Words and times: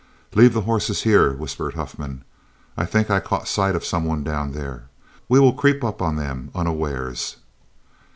"Leave 0.33 0.51
the 0.55 0.61
horses 0.61 1.03
here," 1.03 1.31
whispered 1.33 1.75
Huffman, 1.75 2.23
"I 2.75 2.85
think 2.85 3.11
I 3.11 3.19
caught 3.19 3.47
sight 3.47 3.75
of 3.75 3.85
some 3.85 4.03
one 4.03 4.23
down 4.23 4.51
there. 4.53 4.85
We 5.29 5.39
will 5.39 5.53
creep 5.53 5.83
up 5.83 6.01
on 6.01 6.15
them 6.15 6.49
unawares." 6.55 7.35